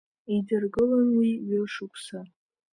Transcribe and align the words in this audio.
Идыргылон 0.35 1.07
уи 1.19 1.31
ҩышықәса. 1.47 2.19